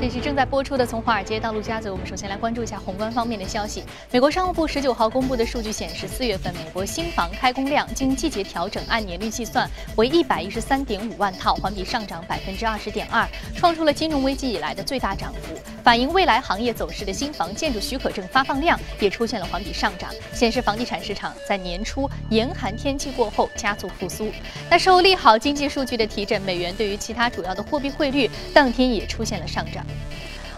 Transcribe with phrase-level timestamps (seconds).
[0.00, 1.90] 这是正在播出的《从华尔街到陆家嘴》。
[1.92, 3.84] 我们首先来关注一下宏观方面的消息。
[4.10, 15.54] 美国商务部十九号公布的数据显示，四月份美国新房开工量经季节调整按年率计算为一百一十三点五万套，环比上涨百分之二十点二，创出了金融危机以来的最大涨幅。
[15.82, 24.30] 反映未来行业走势的新房建筑许可证发放量也出现了环比上涨，显示房地产市场在年初严寒天气过后加速复苏。
[24.70, 29.84] 那受利好经济数据的提振，美元对于其他主要的货币汇率当天也出现了上涨。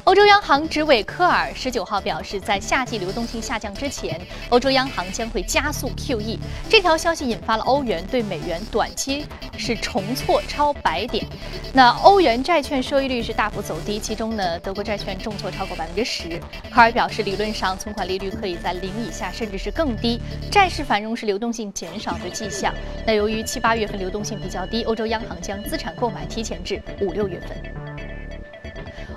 [0.05, 6.39] 欧洲央行执委科尔十九号表示，在夏季流动性下降之前，欧洲央行将会加速 QE。
[6.69, 9.25] 这条消息引发了欧元对美元短期
[9.57, 11.25] 是重挫超百点。
[11.73, 16.31] 那欧元债券收益率是大幅走低，其中呢，德国债券重挫超过百分之十。
[16.69, 20.21] 科尔表示，理论上存款利率可以在零以下，甚至是更低。
[20.51, 22.75] 债市繁荣是流动性减少的迹象。
[23.07, 27.82] 那由于七八月份流动性比较低，欧洲央行将资产购买提前至五六月份。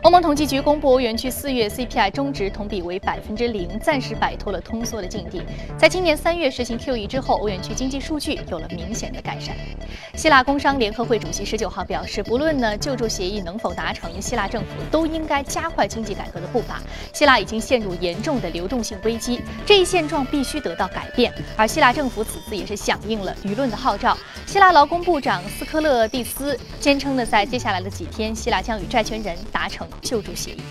[0.06, 5.42] 欧盟统计局公布，欧元区四月 CPI 中值同比为百分之零，暂时摆脱了通缩的境地。
[5.80, 9.56] 在今年三月实行 QE 之后，欧元区经济数据有了明显的改善。
[10.14, 16.80] 希腊工商联合会主席十九号表示，不论呢救助协议能否达成，希腊政府都应该加快经济改革的步伐。
[17.12, 21.34] 希腊已经陷入严重的流动性危机，这一现状必须得到改变。
[21.58, 24.16] 而希腊政府此次也是响应了舆论的号召。
[24.46, 29.88] 希腊劳工部长斯科勒蒂斯坚称呢，在接下来的几天，希腊将与债权人达成。
[30.02, 30.62] 救助协议。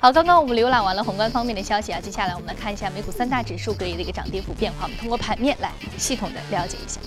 [0.00, 4.84] 好，刚刚我们浏览完了宏观方面的消息啊，接下来我们来看一下美股三大指数隔夜的一个涨跌幅变化。
[4.84, 7.00] 我们通过盘面来系统的了解一下。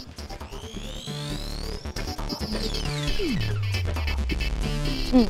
[5.11, 5.27] 嗯。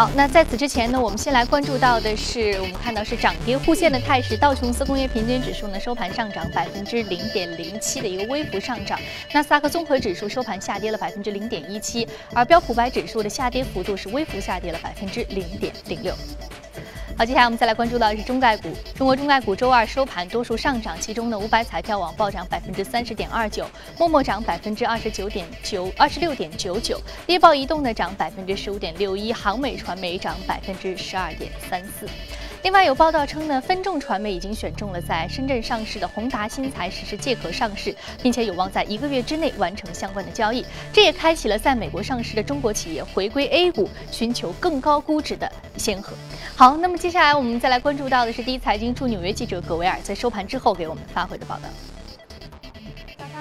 [0.00, 4.34] 好，那在此之前呢，我们先来关注到的是，我们看到是涨跌互现的态势。
[4.34, 8.98] 道琼斯工业平均指数呢收盘上涨百分之零点零七的一个微幅上涨，
[9.34, 16.14] 纳斯达克综合指数收盘下跌了百分之零点一七，而标普白指数的下跌幅度是微幅下跌了百分之零点零六。
[17.20, 18.70] 好，接下来我们再来关注到的是中概股。
[18.96, 23.66] 中国中概股周二收盘多数上涨，其中呢，五百彩票网暴涨百分之三十点二九，
[23.98, 32.08] 陌陌涨百分之二十九点九二十六点九九，猎豹移动呢涨百分之十五点六一，航美传媒涨百分之十二点三四。
[32.62, 40.64] 另外有报道称呢，分众传媒已经选中了在深圳上市的宏达新材实施借壳上市，并且有望在一个月之内完成相关的交易。
[40.92, 46.12] 这也开启了在美国上市的中国企业回归 A 股，寻求更高估值的先河。
[46.54, 51.68] 好，那么接下来我们再来关注到的是第一财经驻纽约记者葛维尔在收盘之后给我们发回的报道。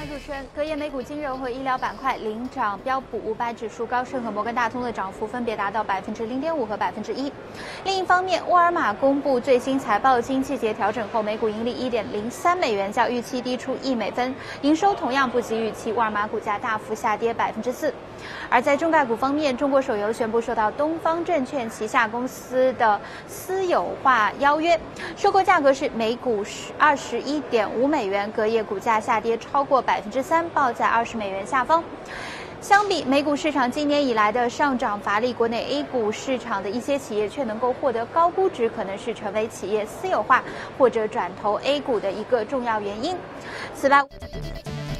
[0.09, 7.31] 主持人，隔夜美股金融和医疗板块领涨，标普五百指数、高盛和摩根大通的涨幅分别达到百分之零点五和百分之一。
[7.83, 14.33] 另一方面，沃尔玛公布最新财报，经季节调整后，每股盈利一点零三美元，较预期低出一美分，
[14.63, 17.93] 营收同样不及预期，沃尔玛股价大幅下跌百分之四。
[18.49, 24.79] 而在中概股方面，中国手游宣布受到东方证券旗下公司的私有化邀约，
[25.15, 31.83] 收购价格是每股十二十一点五美元，隔夜股价下跌超过百分之三，报在二十美元下方。
[32.61, 40.43] 相比美股市场今年以来的上涨乏力，国内 A 股市场的一些企业却能够获得高估值，可能是成为企业私有化
[40.77, 43.15] 或者转投 A 股的一个重要原因。
[43.73, 44.03] 此外，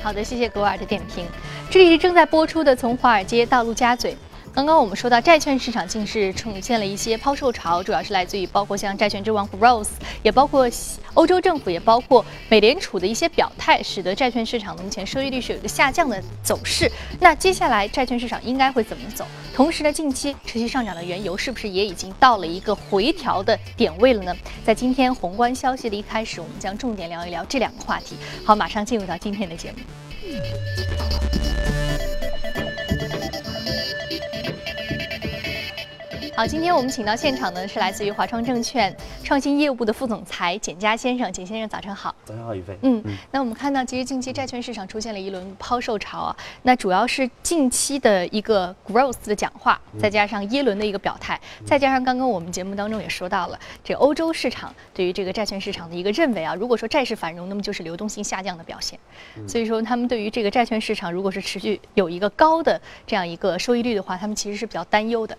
[0.02, 1.26] 好的，谢谢格尔的点评。
[1.70, 4.14] 这里是正在播出的《从华尔街到陆家嘴》。
[4.54, 9.90] 刚刚我们说到债券市场近日呈现了一些抛售潮，主要是来自于包括像债券之王 Growth，
[10.22, 10.70] 也包括
[11.14, 16.92] 欧洲政府，也包括美联储的一些表态，使得债券市场目前收益率是有一个下降的走势。
[17.20, 19.26] 那接下来债券市场应该会怎么走？
[19.56, 24.36] 同时呢，近期持续上涨的原油是不是也已经到了一个回调的点位了呢？
[24.66, 28.16] 在今天宏观消息的一开始，我们将重点聊一聊这两个话题。
[28.44, 30.99] 好，马上进入到今天的节目。
[36.40, 38.96] 好，今天我们请到现场呢是来自于华创证券
[39.30, 41.32] 创新业务部的副总裁简佳先生。
[41.32, 42.16] 简先生，早晨好。
[42.26, 42.76] 早上好，宇飞。
[42.82, 46.36] 嗯，那我们看到，其实近期债券市场出现了一轮抛售潮啊。
[46.64, 58.98] 那主要是近期的一个 growth 的讲话，再加上耶伦的一个表态，再加上刚刚我们节目当中也说到了，这欧洲市场对于这个债券市场的一个认为啊，如果说债市繁荣，那么就是流动性下降的表现。
[59.48, 65.38] 所以说，他们对于这个债券市场，如果是持续有一个高的这样一个收益率的话，他们其实是比较担忧的。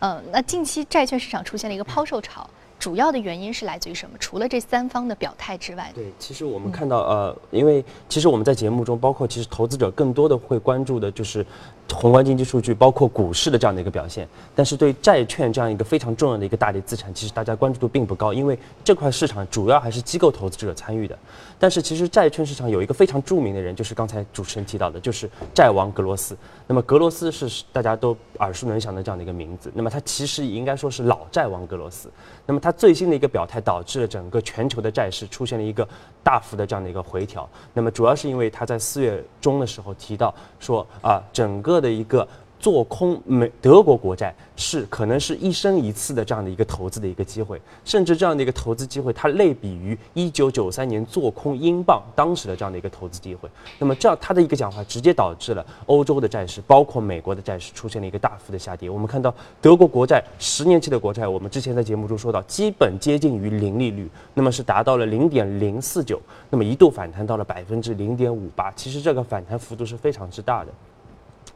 [0.00, 2.46] 嗯，那近期债券市场出现了一个抛售潮，
[2.80, 4.16] 主要的原因是来自于什么？
[4.18, 11.46] 除了这三方的表态之外，对，其实我们看到，呃，因为其实我们在节目中，包括其实投资者更多的会关注的就是。
[11.92, 21.18] 宏观经济数据，包括股市的这样的一个表现，但是对债券这样一个非常重要的一个大类资产，其实大家关注度并不高，因为这块市场主要还是机构投资者参与的。
[21.58, 26.36] 但是其实债券市场有一个非常著名的人，就是刚才主持人提到的，就是债王格罗斯。
[26.66, 29.70] 那么格罗斯是大家都耳熟能详的这样的一个名字。
[29.74, 32.10] 那么他其实应该说是老债王格罗斯。
[32.46, 35.86] 那么他最新的一个表态，导致了整个全球的债市出现了一个
[36.22, 37.48] 大幅的这样的一个回调。
[37.74, 42.26] 那么主要是因为他在四月中的时候提到说啊，整个的一个。
[42.60, 53.48] 做空美德国国债是可能是一生一次的这样的一个投资的一个机会，甚至这样的一个投资机会，它类比于一九九三年做空英镑当时的这样的一个投资机会。
[53.78, 58.90] 那么这样他的一个讲话，直接导致了欧洲的债市，包括美国的债市出现了一个大幅的下跌。
[58.90, 68.70] 我们看到德国国债十年期的国债，我们之前在节目中说到，基本接近于零利率，那么是达到了零点零四九，那么一度反弹到了百分之零点五八。
[68.72, 70.70] 其实这个反弹幅度是非常之大的。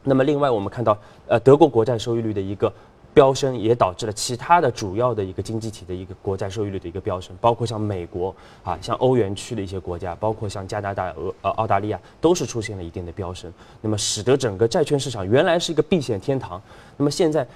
[0.05, 0.97] 那么另外，我们看到，
[1.27, 2.71] 呃，德国国债收益率的一个
[3.11, 13.51] 飙升，也导致了其他的主要的一个经济体的一个国债收益率的一个飙升，包括像美国啊，像欧元区的一些国家，包括像加拿大、俄呃澳大利亚，都是出现了一定的飙升。
[13.81, 16.61] 那么使得整个债券市场原来是一个避险天堂，
[16.97, 17.47] 那么现在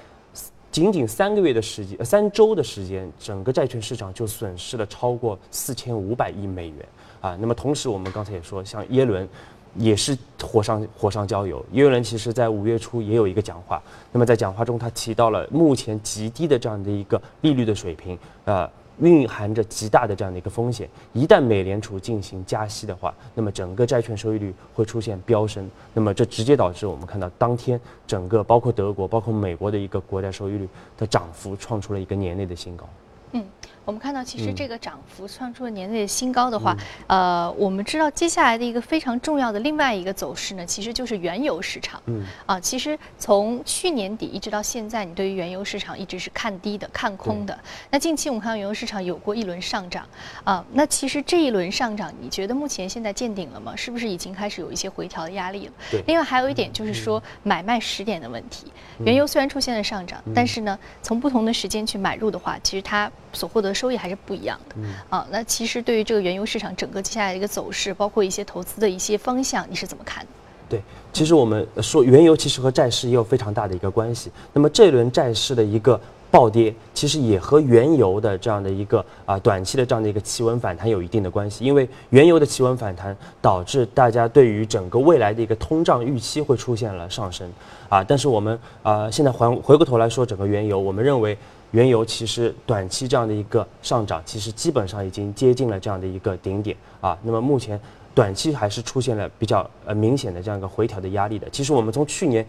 [0.71, 6.77] 仅仅三个月的时间，三周的时间，整个债券市场就损失了超过四千五百亿美元
[7.21, 7.37] 啊。
[7.39, 9.29] 那么同时，我们刚才也说，像耶伦。
[9.75, 11.63] 也是火上火上浇油。
[11.71, 13.81] 耶伦其实在五月初也有一个讲话，
[14.11, 18.69] 那么在讲话中他提到了目前极低的这样的一个利率的水平，呃，
[18.99, 20.89] 蕴含着极大的这样的一个风险。
[21.13, 30.67] 一旦美联储进行加息的话，那么整个债券收益率会出现飙升，那么这直接导致我们看到当天整个包括德国、包括美国的一个国债收益率
[30.97, 32.89] 的涨幅创出了一个年内的新高。
[33.33, 33.43] 嗯。
[33.89, 36.77] 我们看到，其实这个涨幅创出了年内的新高的话，
[37.07, 41.99] 呃，我们知道接下来的一个非常重要的另外一个走势呢，其实就是原油市场。
[42.05, 47.59] 嗯，啊，其实从去年底一直到现在，你对于原油市场一直是看低的、看空的。
[47.89, 50.07] 那近期我们看到原油市场有过一轮上涨，
[50.43, 53.75] 啊，那其实这一轮上涨，你觉得目前现在见顶了吗？
[53.75, 55.73] 是不是已经开始有一些回调的压力了？
[55.89, 56.03] 对。
[56.05, 64.75] 另外还有一点就是说买卖时点的问题，原油虽然出现了上涨，但是呢，从不同的时间去买入的话，其实它所获得收益还是不一样的。
[64.77, 70.29] 嗯啊，那其实对于这个原油市场整个接下来的一个走势，包括一些投资的一些方向，你是怎么看的？
[70.67, 70.81] 对，
[71.13, 74.29] 其实我们说原油其实和债市也有非常大的一个关系。
[74.53, 75.99] 那么这轮债市的一个
[76.29, 81.65] 暴跌，其实也和原油的这样的一个啊短期的这样的一个企稳反弹有一定的关系。
[81.65, 87.51] 因为原油的企稳反弹，导致大家对于整个未来的一个通胀预期会出现了上升。
[87.87, 91.35] 啊，但是我们啊现在还回过头来说整个原油，我们认为。
[91.71, 97.17] 原油其实短期这样的一个上涨，其实基本上已经接近了这样的一个顶点啊。
[97.21, 97.79] 那么目前
[98.15, 101.47] 短期还是出现了比较呃明显的这样一个回调的压力的。
[101.51, 102.45] 其实我们从去年，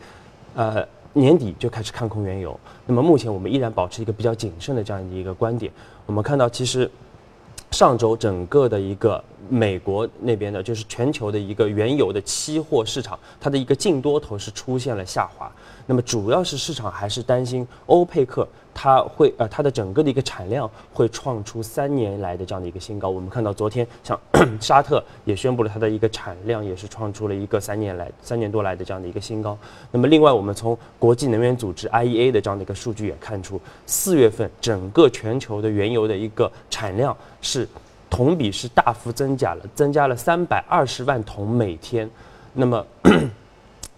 [0.55, 0.83] 呃
[1.13, 5.71] 年底就开始看空原油，那么目前我们依然保持一个比较谨慎的这样的一个观点。
[6.07, 6.91] 我们看到其实
[7.71, 15.53] 上周整个的一个美国那边的，就是全球的一个原油的期货市场，它的一个净多头是出现了下滑。
[15.87, 18.49] 那么主要是市场还是担心欧佩克。
[18.75, 23.09] 它会呃，它的整个的一个产量会创出三年来的这样的一个新高。
[23.09, 24.19] 我们看到昨天像
[24.61, 29.57] 沙特也宣布了它的一个产量也是创出了一个三年来三年多来的这样的一个新高。
[29.91, 37.69] 那么另外，我们从国际能源组织 IEA 的这样的一个数据也看出，四月份整个全球的原油的一个产量是
[38.09, 42.09] 同比是大幅增加了，增加了三百二十万桶每天。
[42.55, 42.87] 那么。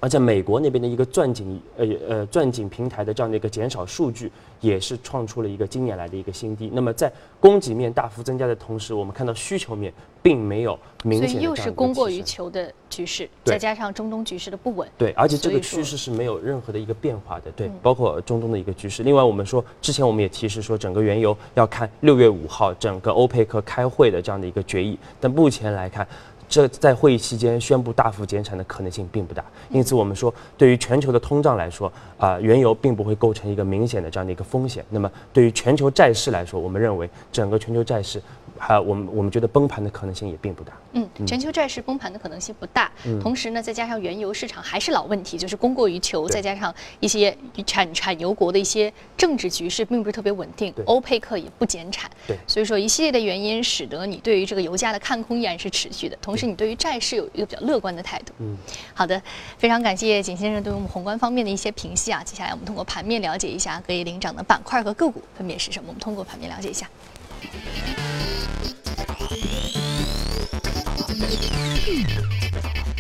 [0.03, 6.69] 而且美国那边的一个钻井，呃呃钻井平台的这样的一个减少数据，也是创出了一个今年来的一个新低。
[6.73, 14.89] 那么在供给面大幅增加的同时，我们看到需求面并没有明显的所以又是供过于求的局势，再加上中东局势的不稳。
[14.99, 17.53] 对，而且这个趋势是没有任何的一个变化的。
[17.53, 19.05] 对，包括中东的一个局势。
[19.05, 24.99] 另外，我们说之前我们也提示说，整个原油要看六月五号整个欧佩克开会的这样的一个决议。
[25.21, 26.05] 但目前来看。
[26.53, 34.85] 这在会议期间宣布大幅减产的可能性并不大，因此我们说，对于全球的通胀来说，啊，原油并不会构成一个明显的这样的一个风险。
[34.91, 38.23] 那么，对于全球债市来说，我们认为整个全球债市。
[38.59, 40.73] 还我们我们觉得崩盘的可能性也并不大。
[40.93, 42.93] 嗯，全球债市崩盘的可能性不大。
[43.05, 52.09] 嗯，同时呢，再加上原油市场还是老问题，就是供过于求，再加上一些产产油国的一些政治局势并不是特别稳定，欧佩克也不减产。
[52.25, 58.33] 对，所以说一系列的原因使得你对于这个油价的看空依然是持续的，同时你对于债市有一个比较乐观的态度。
[58.39, 58.57] 嗯，
[58.95, 59.21] 好的，
[59.59, 62.23] 非常感谢景先生对我们宏观方面的一些评析啊。
[62.25, 65.89] 接下来我们通过盘面了解一下可以领涨的板块和个股分别是什么。
[65.89, 66.89] 我们通过盘面了解一下。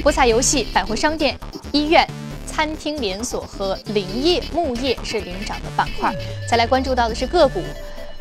[0.03, 1.39] 博彩游戏、百货商店、
[1.73, 2.07] 医院。
[2.45, 6.15] 餐厅连锁和林业、牧业是领涨的板块。
[6.47, 7.63] 再来关注到的是个股。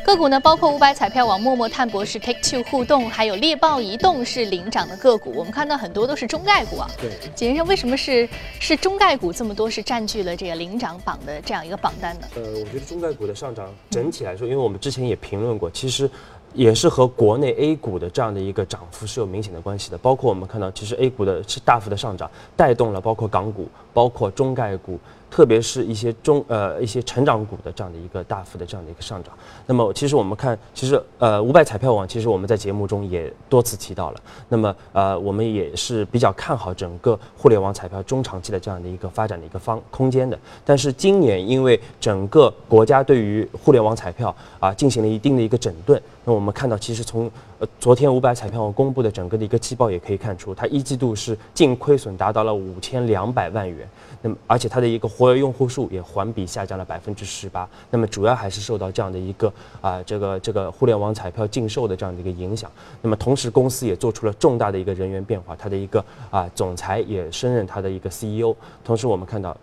[0.04, 5.32] 个股呢，包括五百彩票网、陌陌探博士、Take Two 互动，还有猎豹移动是领涨的个股。
[5.36, 6.90] 我们看到很多都是中概股啊。
[7.00, 8.28] 对，简先生，为什么是
[8.58, 12.26] 是中概股这么多是占据了这个领涨榜的这样一个榜单呢？
[12.34, 16.10] 呃，我觉得中概股的上涨整体来说，因为我们之前也评论过，其实
[16.52, 19.96] 也是和国内 A 股的这样的一个涨幅是有明显的关系的。
[19.96, 24.98] 包括我们看到，其实 A 股的是大幅的上涨，带动了包括港股、包括中概股。
[25.32, 29.32] 特别是一些中呃一些成长股的这样的一个大幅的这样的一个上涨，
[29.64, 34.20] 那么其实我们看，其实呃五百彩票网，其实我们在节目中也多次提到了，
[34.50, 40.38] 那么呃我们也是比较看好整个互联网彩票中长期的这样的一个发展的一个方空间的。
[40.66, 47.30] 但是今年因为整个国家对于互联网彩票啊进行了一定的一个整顿，那我们看到其实从
[47.78, 53.88] 昨天五百彩票网公布的整个的一个季报也可以看出，它一季度是净亏损达到了五千两百万元。
[54.20, 57.68] 那么，而且它的一个活跃用户数也环比下降了百分之十八。
[57.90, 62.70] 那么，主要还是受到这样的一个啊，这个这个互联网彩票禁售的这样的一个影响。
[63.00, 68.54] 那么，同时公司也做出了重大的一个人员变化，它的一个啊总裁也升任它的一个 CEO。
[68.84, 69.56] 同时，我们看到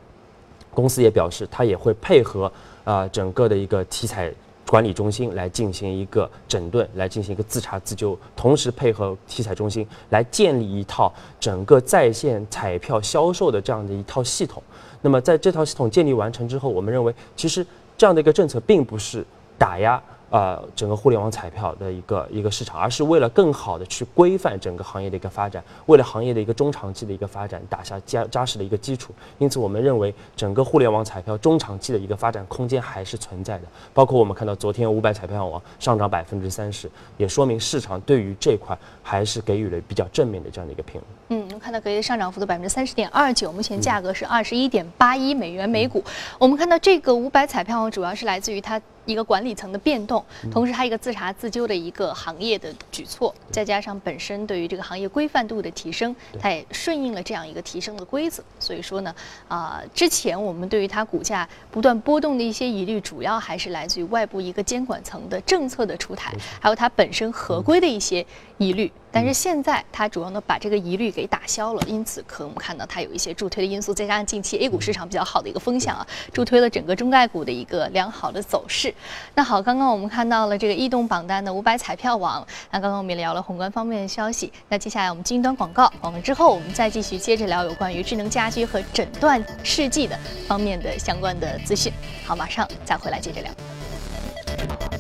[0.74, 2.52] 公司也表示，它也会配合
[2.84, 4.32] 啊整个的一个体彩。
[4.70, 14.62] 管理中心来进行一个整顿，来进行一个自查自纠，同时配合体彩中心来建立一套整个在线彩票销售的这样的一套系统。
[15.02, 17.66] 那么在这套系统建立完成之后，我们认为其实
[17.98, 19.26] 这样的一个政策并不是
[19.58, 20.00] 打压。
[20.30, 29.12] 呃，整个互联网彩票的一个一个市场，而是为了更好的去规范整个行业的一个发展，为了行业的一个中长期的一个发展打下扎扎实的一个基础。
[29.40, 33.64] 因此，我们认为整个互联网彩票中长期的一个发展空间还是存在的。
[33.92, 41.40] 包括我们看到昨天五百彩票网上涨百分之三十，也说明市场对于这块还是给予了比较正面的这样的一个评论。
[41.40, 46.04] 嗯，我们看到隔夜上涨幅度百分之三十点二九，目前价格是二十一点八一美元每股。
[46.38, 48.80] 我们看到这个五百彩票网主要是来自于它。
[49.10, 58.44] 一个管理层的变动，同时还有一个自查自纠的一个行业的举措，再加上本身对于这个行业规范度的提升，它也顺应了这样一个提升的规则。
[58.60, 59.16] 所以说呢，
[59.48, 68.24] 啊，之前我们对于它股价不断波动的一些疑虑，主要还是来自于外部一个监管层的政策的出台，还有它本身合规的一些
[68.60, 68.92] 疑虑。
[69.12, 78.94] 但是现在它主要呢把这个疑虑给打消了，因此可我们看到它有一些助推的因素，再加上近期 A 股市场比较好的一个风向啊，助推了整个中概股的一个良好的走势。
[79.34, 91.92] 那好，刚刚我们看到了这个异动榜单的五百彩票网，那刚刚我们也聊了宏观方面的消息，那接下来我们进一段广告，广告之后我们再继续接着聊有关于智能家居和诊断试剂的方面的相关的资讯。
[92.26, 94.99] 好，马上再回来接着聊。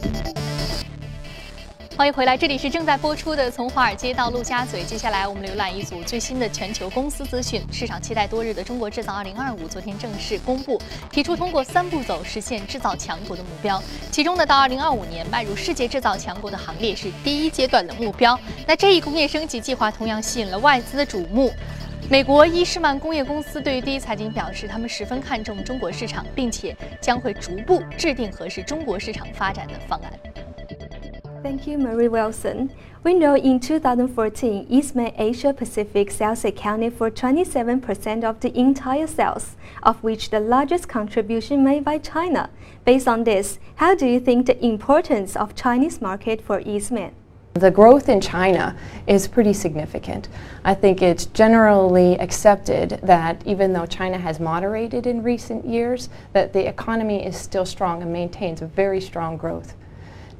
[1.99, 4.83] 欢迎回来，这里是正在播出的《从华尔街到陆家嘴》。
[4.85, 7.61] 接下来我们浏览一组最新的全球公司资讯。
[7.73, 13.83] 市场期待多日的中国制造2025，昨天正式公布，提出通过三步走实现制造强国的目标。
[14.11, 18.39] 其中呢，到2025年迈入世界制造强国的行列是第一阶段的目标。
[18.65, 21.51] 那这一工业升级计划同样吸引了外资的瞩目。
[22.09, 30.28] 美国伊士曼工业公司对于第一财经表示，他们十分看重中国市场，并且将会逐步制定合适中国市场发展的方案。
[31.41, 32.73] Thank you, Marie Wilson.
[33.01, 39.55] We know in 2014, Eastman Asia Pacific sales accounted for 27% of the entire sales,
[39.81, 42.49] of which the largest contribution made by China.
[42.83, 47.13] Based on this, how do you think the importance of Chinese market for Eastman?
[47.53, 48.77] The growth in China
[49.07, 50.27] is pretty significant.
[50.65, 56.51] I think it's generally accepted that even though China has moderated in recent years, that
[56.51, 59.75] the economy is still strong and maintains a very strong growth.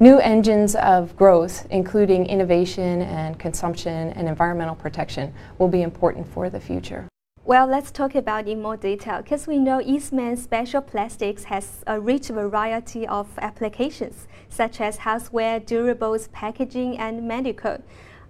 [0.02, 6.48] New engines of growth, including innovation and consumption and environmental protection, will be important for
[6.48, 7.06] the future.
[7.44, 12.00] Well, let's talk about in more detail because we know Eastman Special Plastics has a
[12.00, 17.82] rich variety of applications, such as houseware, durables, packaging, and medical.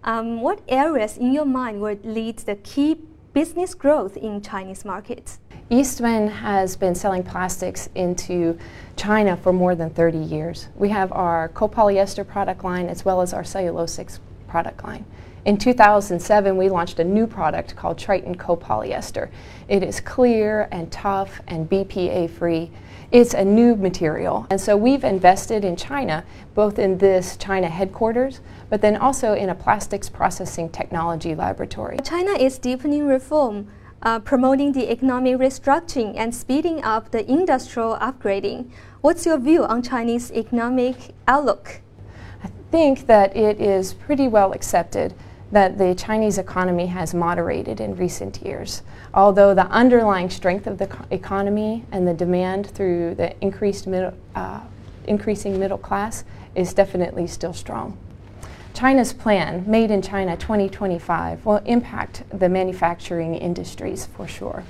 [0.02, 2.96] Um, what areas in your mind would lead the key
[3.32, 5.38] business growth in Chinese markets?
[5.72, 8.58] Eastman has been selling plastics into
[8.96, 10.66] China for more than 30 years.
[10.74, 15.04] We have our copolyester product line as well as our cellulosics product line.
[15.44, 19.30] In 2007, we launched a new product called Triton Copolyester.
[19.68, 22.72] It is clear and tough and BPA free.
[23.12, 24.48] It's a new material.
[24.50, 29.48] And so we've invested in China, both in this China headquarters, but then also in
[29.48, 31.98] a plastics processing technology laboratory.
[32.02, 33.68] China is deepening reform
[34.02, 38.70] uh, promoting the economic restructuring and speeding up the industrial upgrading.
[39.00, 41.80] What's your view on Chinese economic outlook?
[42.42, 45.14] I think that it is pretty well accepted
[45.52, 48.82] that the Chinese economy has moderated in recent years.
[49.12, 54.60] Although the underlying strength of the economy and the demand through the increased middle, uh,
[55.06, 57.98] increasing middle class is definitely still strong.
[58.80, 64.64] China's plan, Made in China 2025, will impact the manufacturing industries for sure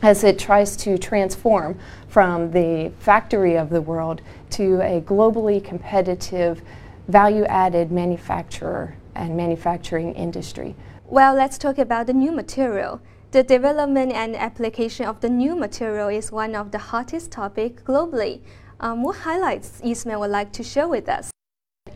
[0.00, 1.78] as it tries to transform
[2.08, 6.62] from the factory of the world to a globally competitive,
[7.08, 10.74] value added manufacturer and manufacturing industry.
[11.04, 13.02] Well, let's talk about the new material.
[13.32, 18.40] The development and application of the new material is one of the hottest topics globally.
[18.80, 21.30] Um, what highlights Ismail would like to share with us?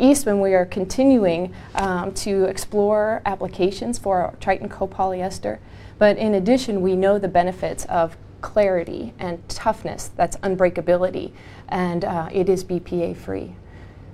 [0.01, 5.59] Eastman, we are continuing um, to explore applications for Triton copolyester,
[5.99, 11.33] but in addition, we know the benefits of clarity and toughness, that's unbreakability,
[11.69, 13.55] and uh, it is BPA free.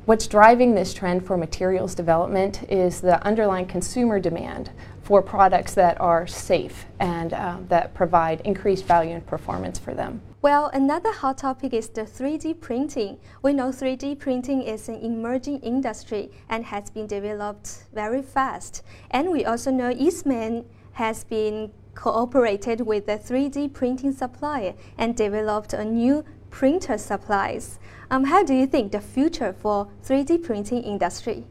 [0.07, 4.71] What's driving this trend for materials development is the underlying consumer demand
[5.03, 10.23] for products that are safe and uh, that provide increased value and performance for them.
[10.43, 13.19] Well, another hot topic is the 3D printing.
[13.43, 18.85] We know 3D printing is an emerging industry and has been developed very fast.
[19.11, 25.73] And we also know Eastman has been cooperated with a 3D printing supplier and developed
[25.73, 26.25] a new
[26.57, 27.79] printer supplies.
[28.11, 31.45] Um, how do you think the future for 3D printing industry?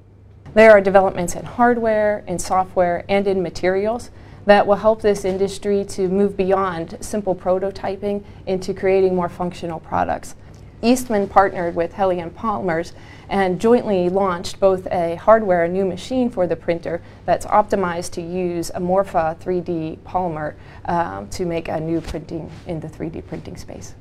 [0.56, 4.10] There are developments in hardware, in software, and in materials
[4.48, 10.34] that will help this industry to move beyond simple prototyping into creating more functional products.
[10.82, 12.94] Eastman partnered with Helion Polymers
[13.30, 18.24] and jointly launched both a hardware, a new machine for the printer that's optimized to
[18.24, 23.56] use a Morpha 3D polymer um, to make a new printing in the 3D printing
[23.56, 23.94] space.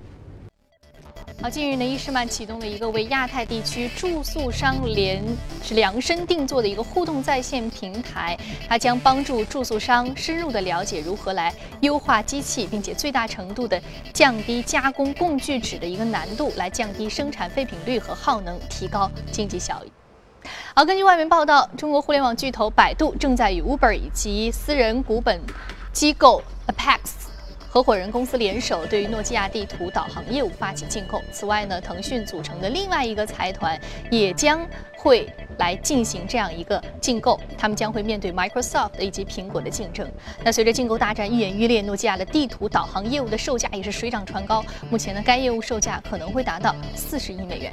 [1.42, 5.22] 好，近日呢，伊士曼启动了一个为亚太地区住宿商联
[5.62, 13.80] 是量身定做的一个互动在线平台，它将帮助住宿商深入的了解如何来优化机器，并且最大程度的
[14.14, 19.92] 降低加工共聚酯的一个难度，来降低生产废品率和耗能，提高经济效益。
[20.74, 25.38] 好，根据外媒报道，中国互联网巨头百度正在与 Uber 以及私人股本
[25.92, 27.23] 机构 Apex。
[27.74, 31.20] 合伙人公司联手对于诺基亚地图导航业务发起竞购。
[31.32, 33.76] 此外呢，腾讯组成的另外一个财团
[34.12, 34.64] 也将
[34.96, 35.28] 会
[35.58, 40.08] 来进行这样一个竞购，他们将会面对 Microsoft 以及苹果的竞争。
[40.44, 44.64] 那随着竞购大战愈演愈烈，诺基亚的地图导航业务的售价也是水涨船高。
[44.88, 47.72] 目前呢，该业务售价可能会达到四十亿美元。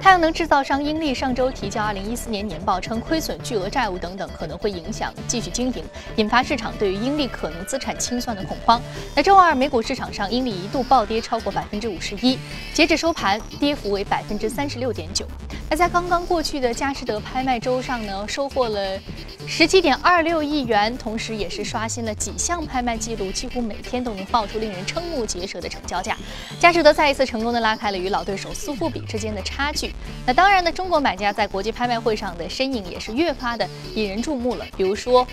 [0.00, 5.84] 太阳能制造商英利上周提交2014年年报，称亏损、巨额债务等等可能会影响继续经营，
[6.16, 8.80] 引发市场对于英利可能资产清算的恐慌。
[9.14, 12.38] 那周二美股市场上，英利一度暴跌超过百分之五十一，
[12.72, 15.26] 截止收盘，跌幅为百分之三十六点九。
[15.70, 18.98] 那在刚刚过去的佳士得拍卖周上呢，收获了
[19.46, 26.16] 十七点二六亿元，同时也是刷新了几项拍卖记录，几乎每天都能爆出令人瞠目结舌的成交价。
[26.58, 29.94] 佳士得再一次成功的拉开了与老对手苏富比之间的差距。
[30.26, 34.66] 那当然呢，中国买家在国际拍卖会上的身影也是越发的引人注目了。
[34.76, 35.24] 比如说，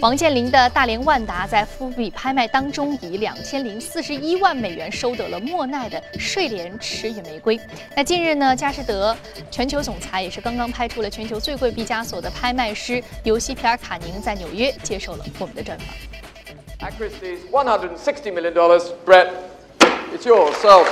[0.00, 7.58] 王健林的大连万达在富比拍卖当中以两千零四十一万美元收得了莫奈的睡莲池与玫瑰。
[7.96, 9.16] 那近日呢，佳士得
[9.50, 15.86] 全球总裁也是刚刚拍出了全球最贵毕加索的拍卖师尤西皮尔卡宁在纽约接受了我们的专访。
[17.50, 19.28] one hundred and sixty million dollars, Brett.
[20.14, 20.54] It's yours.
[20.62, 20.84] So.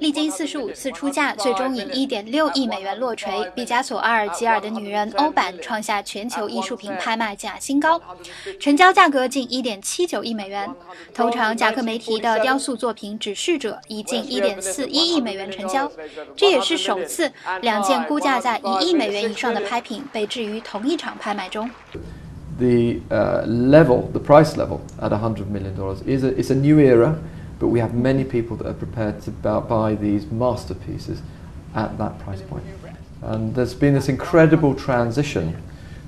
[0.00, 3.50] 历经四十五次出价，最终以一点六亿美元落锤。
[3.54, 8.00] 毕加索《阿尔及尔的女人》欧版创下全球艺术品拍卖价新高，
[8.60, 10.68] 成交价格近一点七九亿美元。
[11.14, 15.90] 头场贾克梅提的雕塑作品《指示者》以近一点四一亿美元成交，
[16.34, 17.30] 这也是首次
[17.62, 21.70] 两件估价在一亿美元以上的拍品被置于同一场拍卖中。
[22.58, 23.00] The
[23.46, 27.14] level, the price level at a hundred million dollars is a is a new era.
[27.58, 31.22] But we have many people that are prepared to buy these masterpieces
[31.74, 32.64] at that price point.
[33.22, 35.62] And there's been this incredible transition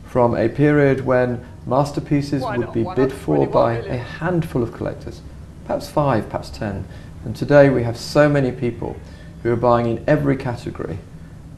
[0.07, 5.21] from a period when masterpieces would be bid for by a handful of collectors,
[5.67, 6.87] perhaps five, perhaps ten.
[7.25, 8.97] And today we have so many people
[9.43, 10.99] who are buying in every category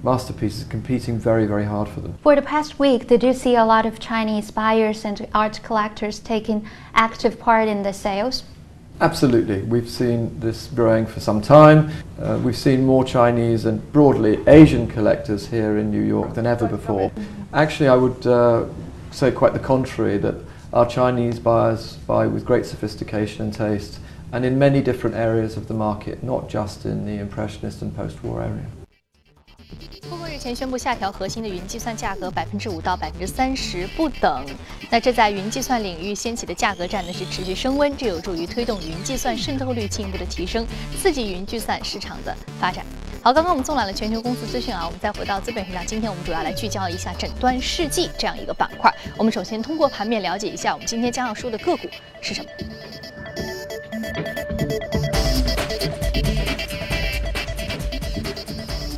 [0.02, 2.16] masterpieces competing very, very hard for them.
[2.22, 6.18] For the past week, did you see a lot of Chinese buyers and art collectors
[6.18, 8.44] taking active part in the sales?
[9.00, 9.62] Absolutely.
[9.62, 11.90] We've seen this growing for some time.
[12.20, 16.68] Uh, we've seen more Chinese and broadly Asian collectors here in New York than ever
[16.68, 17.10] before.
[17.54, 18.66] Actually, I would uh,
[19.10, 20.34] say quite the contrary, that
[20.74, 24.00] our Chinese buyers buy with great sophistication and taste
[24.32, 28.42] and in many different areas of the market, not just in the Impressionist and post-war
[28.42, 28.66] area.
[30.40, 34.46] 前宣布下调核心的云计算价格百分之五到百分之三十不等。
[34.88, 40.66] 那这在云计算领域掀起的价格战呢是持续升温，这有助于推动云计算渗透率进一步的提升，
[40.98, 42.82] 刺激云计算市场的发展。
[43.22, 48.90] 好，刚刚我们纵览了全球公司资讯啊，我们再回到资本市场，今天我们主要来聚焦一下诊断试剂这样一个板块。
[49.18, 51.86] 我们首先通过盘面了解一下我们今天将要说的个股
[52.22, 52.50] 是什么。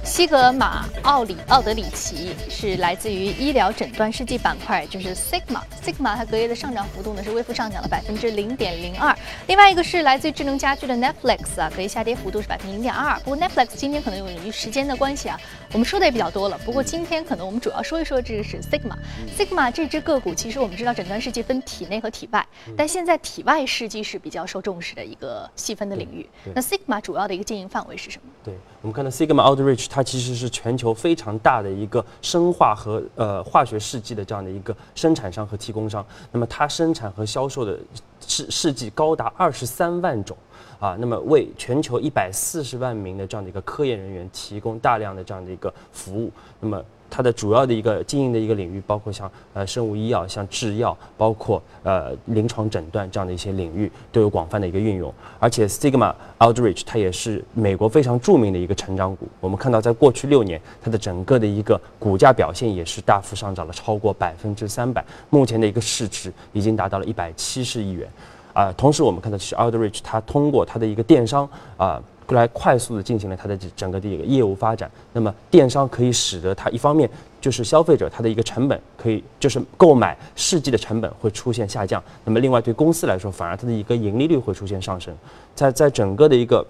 [0.05, 5.61] 西格玛奥里奥德里奇是来自于医疗诊断试剂板块，就是 Sigma。
[5.85, 9.17] Sigma 它隔夜的上涨幅度呢是微幅上涨了百分之零点零二。
[9.49, 13.21] 另外一个是来自于智能家居的 Netflix 啊，隔夜下跌幅度是百分之零点二二。
[13.21, 15.39] 不过 Netflix 今天可能由于时间的关系啊，
[15.73, 16.57] 我们说的也比较多了。
[16.65, 18.97] 不过今天可能我们主要说一说这个是 Sigma。
[19.37, 26.29] Sigma 这只个股，其实我们知道诊断试剂分体内和体外，但现在体外试剂是比较受重视的一个细分的领域。
[26.55, 28.29] 那 Sigma 主要的一个经营范围是什么？
[28.45, 36.05] 对我们看到 Sigma Outreach 它其实是全球非常大的一个生化和呃化学试剂的这样的一个生产商和提供商。
[36.31, 37.79] 那么它生产和销售的
[38.21, 40.37] 试试剂高达二十三万种
[40.79, 46.31] 啊，那么为全球一百四十万名的这样的一个科研人员提供大量的这样的一个服务。
[46.61, 46.83] 那么
[47.15, 55.13] 它的主要的一个经营的一个领域，包括像呃生物医药、像制药，包括呃临床诊断这样的一些领域都有广泛的一个运用。
[55.39, 59.29] 而且 Sigma Aldrich 它也是美国非常著名的一个成长股。
[59.41, 68.09] 我们看到，在过去六年，它的整个的一个股价表现也是大幅上涨了超过百分之三百，目前的一个市值已经达到了一百七十亿元。
[68.55, 71.47] 啊，同时我们看到，其实 Aldrich 它通过它的一个电商
[71.77, 72.03] 啊。
[72.35, 77.09] 来快速的进行了它的整个的一个业务发展，那么电商可以使得它一方面
[77.41, 85.15] 就是消费者它的一个成本可以就是购买试剂的成本会出现下降，那么另外对公司来说反而它的一个盈利率会出现上升，
[85.55, 86.65] 在在整个的一个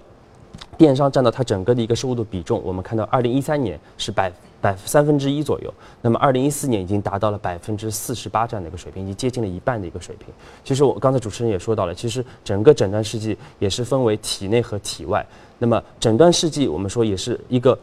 [0.76, 4.32] 电商占到它整个的一个收入的比重，我们看到二零一三年是百。
[4.62, 10.28] 百三分之一左右，那么二零一四年已经达到了百分之四十八这样的一个水平，已经接近了一半的一个水平。
[10.62, 15.26] 其实我刚才主持人也说到了，其实整个诊断试剂也是分为体内和体外。
[15.62, 17.78] 那么诊断试剂我们说也是一个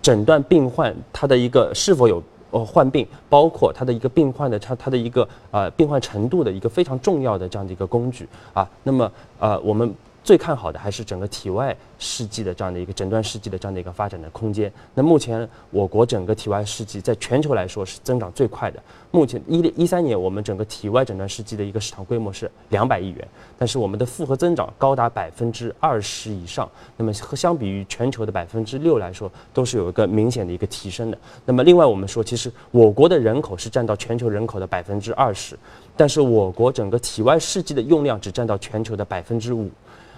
[0.00, 8.68] 诊断病患他的一个是否有呃患病，包括他的一个病患的他他的一个呃病患程度的一个非常重要的这样的一个工具啊。
[8.84, 9.92] 那么呃我们。
[10.28, 14.70] 最看好的还是整个体外试剂的这样的一个诊断试剂的这样的一个发展的空间。
[14.92, 18.78] 那目前我国整个体外试剂在全球来说是增长最快的。
[19.10, 26.68] 目前一零一三年我们整个体外诊断试剂的一个市场规模是两百亿元，但是我们的复合增长高达百分之二十以上。
[26.98, 31.16] 那么和相比于全球的百分之六来说，都是有一个明显的一个提升的。
[31.46, 35.58] 那么另外我们说，其实我国的人口是占到全球人口的百分之二十，
[35.96, 39.70] 但是我国整个体外试剂的用量只占到全球的百分之五。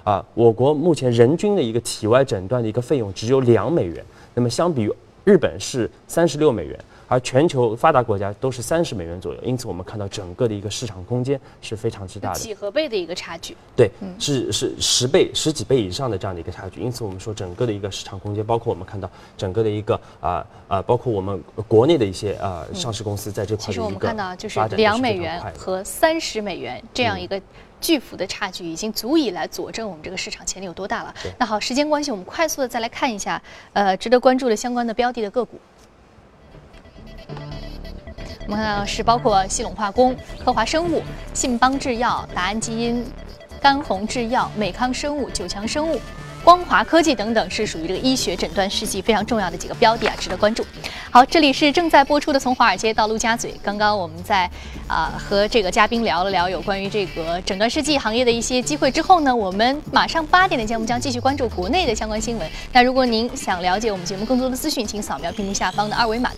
[0.04, 4.92] 啊，我国目前人均的一个体外诊断的一个费用只有两美元，那么相比于
[5.24, 6.78] 日本是三十六美元，
[7.10, 13.56] 而全球发达国家都是三十美元左右，因此我们看到整个的一个市场空间是非常之大的，几何倍的一个差距。
[13.74, 27.42] 对，是是十倍、十几倍以上的这样的一个差距，因此我们说整个的一个市场空间，包括我们看到整个的一个啊啊，包括我们国内的一些呃上市公司在这块的一个其实我们看到就是两美元和三十美元这样一个。
[27.80, 31.14] 巨幅的差距已经足以来佐证我们这个市场潜力有多大了。
[31.38, 33.40] 那好，时间关系，我们快速的再来看一下，
[33.72, 35.58] 呃，值得关注的相关的标的的个股。
[38.50, 40.12] 我们看到是包括系统化工、
[40.44, 41.00] 科华生物、
[41.32, 43.06] 信邦制药、达安基因、
[43.62, 46.00] 甘红制药、美康生物、九强生物。
[46.42, 50.66] 光华科技等等是属于这个医学诊断试剂非常重要的几个标的啊，值得关注。
[51.12, 53.52] 好，这里是正在播出的《从华尔街到陆家嘴》。
[53.62, 54.50] 刚刚我们在
[54.88, 62.50] 啊和这个嘉宾聊了聊有关于这个诊断试剂行业的一些机会之后呢，我们马上八点的节目将继续关注国内的相关新闻。
[62.72, 66.32] 那如果您想了解我们节目更多的资讯，请扫描屏幕下方的二维码。